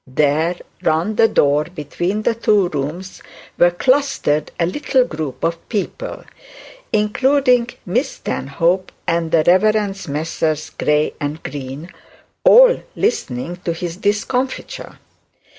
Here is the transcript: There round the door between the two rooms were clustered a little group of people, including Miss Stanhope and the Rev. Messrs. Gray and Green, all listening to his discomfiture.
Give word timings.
There 0.07 0.55
round 0.81 1.17
the 1.17 1.27
door 1.27 1.65
between 1.65 2.23
the 2.23 2.33
two 2.33 2.69
rooms 2.69 3.21
were 3.59 3.69
clustered 3.69 4.49
a 4.59 4.65
little 4.65 5.05
group 5.05 5.43
of 5.43 5.69
people, 5.69 6.23
including 6.91 7.69
Miss 7.85 8.09
Stanhope 8.13 8.91
and 9.05 9.29
the 9.29 9.43
Rev. 9.45 10.07
Messrs. 10.09 10.71
Gray 10.71 11.13
and 11.21 11.43
Green, 11.43 11.91
all 12.43 12.81
listening 12.95 13.57
to 13.57 13.73
his 13.73 13.97
discomfiture. 13.97 14.97